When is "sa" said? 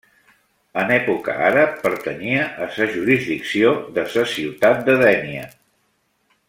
2.77-2.89, 4.15-4.27